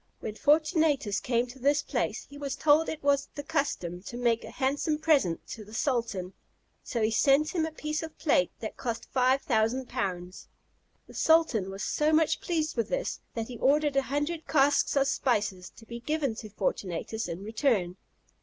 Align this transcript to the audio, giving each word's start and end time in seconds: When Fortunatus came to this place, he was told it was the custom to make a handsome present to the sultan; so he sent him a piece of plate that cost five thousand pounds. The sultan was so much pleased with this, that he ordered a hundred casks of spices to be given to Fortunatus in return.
When 0.19 0.33
Fortunatus 0.33 1.19
came 1.19 1.45
to 1.45 1.59
this 1.59 1.83
place, 1.83 2.25
he 2.27 2.35
was 2.35 2.55
told 2.55 2.89
it 2.89 3.03
was 3.03 3.27
the 3.35 3.43
custom 3.43 4.01
to 4.07 4.17
make 4.17 4.43
a 4.43 4.49
handsome 4.49 4.97
present 4.97 5.45
to 5.49 5.63
the 5.63 5.75
sultan; 5.75 6.33
so 6.83 7.03
he 7.03 7.11
sent 7.11 7.51
him 7.53 7.67
a 7.67 7.71
piece 7.71 8.01
of 8.01 8.17
plate 8.17 8.49
that 8.61 8.77
cost 8.77 9.11
five 9.11 9.43
thousand 9.43 9.89
pounds. 9.89 10.47
The 11.05 11.13
sultan 11.13 11.69
was 11.69 11.83
so 11.83 12.11
much 12.13 12.41
pleased 12.41 12.75
with 12.75 12.89
this, 12.89 13.19
that 13.35 13.47
he 13.47 13.59
ordered 13.59 13.95
a 13.95 14.01
hundred 14.09 14.47
casks 14.47 14.95
of 14.95 15.07
spices 15.07 15.69
to 15.75 15.85
be 15.85 15.99
given 15.99 16.33
to 16.37 16.49
Fortunatus 16.49 17.27
in 17.27 17.43
return. 17.43 17.95